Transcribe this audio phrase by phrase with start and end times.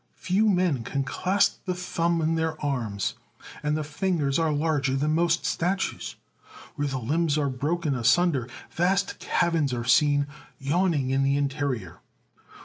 [0.15, 3.13] Few men can clasp the thumb in their arms,
[3.61, 6.15] and the fingers are larger than most statues.
[6.73, 10.25] Where the limbs are broken asunder, vast caverns are seen
[10.57, 11.99] yawning in the interior.